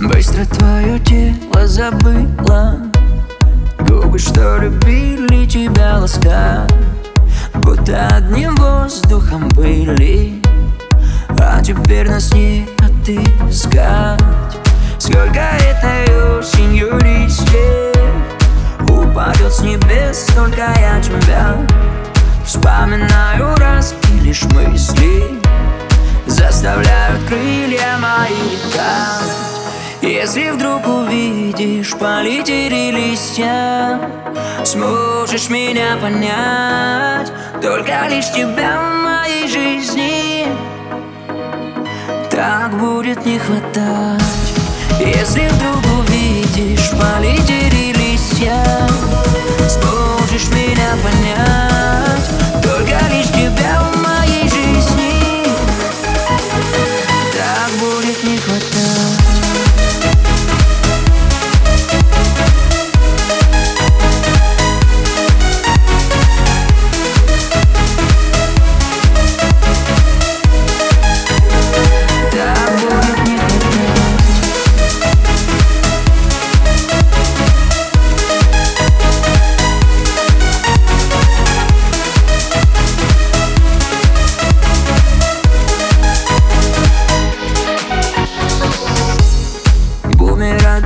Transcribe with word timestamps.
Быстро 0.00 0.46
твое 0.46 0.98
тело 1.00 1.66
забыла 1.66 2.78
Губы, 3.80 4.18
что 4.18 4.56
любили 4.56 5.44
тебя 5.44 5.98
ласкать 5.98 6.72
Будто 7.54 8.06
одним 8.08 8.54
воздухом 8.56 9.48
были. 9.50 10.40
А 11.38 11.60
теперь 11.62 12.08
нас 12.08 12.32
не 12.32 12.66
отыскать. 12.78 14.18
Сколько 14.98 15.40
этой 15.40 16.38
осенью 16.38 16.98
листьев 17.00 17.49
Если 30.32 30.50
вдруг 30.50 30.86
увидишь, 30.86 31.90
полетели 31.98 32.92
листья 32.92 33.98
Сможешь 34.64 35.48
меня 35.48 35.96
понять. 36.00 37.32
Только 37.60 38.06
лишь 38.08 38.30
тебя 38.30 38.78
в 38.80 39.02
моей 39.02 39.48
жизни 39.48 40.46
Так 42.30 42.78
будет 42.78 43.26
не 43.26 43.40
хватать. 43.40 44.22
Если 45.00 45.48
вдруг 45.48 45.82
увидишь, 45.98 46.90
полетели 46.90 47.59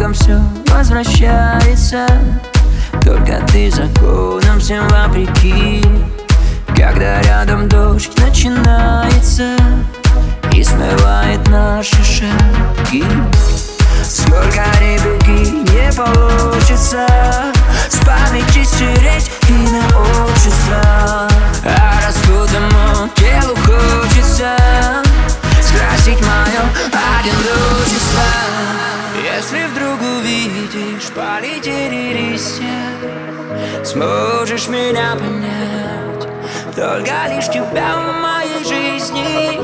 Бумерангом 0.05 0.12
все 0.12 0.38
возвращается. 0.70 2.06
Только 3.02 3.41
ты 3.50 3.70
законом 3.70 4.61
всем 4.61 4.86
вопреки. 4.88 5.83
Когда 6.77 7.22
рядом 7.22 7.69
дождь 7.69 8.11
начинается 8.19 9.56
И 10.52 10.62
смывает 10.62 11.46
наши 11.48 11.96
шаги. 12.05 13.05
Сколько 14.02 14.64
не 14.80 14.98
беги, 14.98 15.50
не 15.72 15.92
получится 15.92 17.06
увидишь, 30.24 31.11
полетели 31.14 32.14
листья 32.14 33.85
Сможешь 33.85 34.68
меня 34.68 35.14
понять 35.17 36.27
Только 36.74 37.12
лишь 37.29 37.48
тебя 37.48 37.96
в 37.96 38.23
моей 38.23 38.64
жизни. 38.64 39.61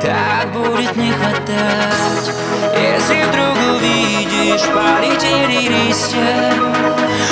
Так 0.00 0.52
будет 0.52 0.96
не 0.96 1.12
хватать 1.12 2.34
Если 2.76 3.22
вдруг 3.22 3.56
увидишь, 3.76 4.66
полетели 4.66 5.68
листья 5.68 6.52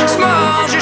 Сможешь 0.06 0.79